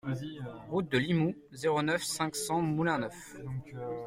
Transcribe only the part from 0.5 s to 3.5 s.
Route de Limoux, zéro neuf, cinq cents Moulin-Neuf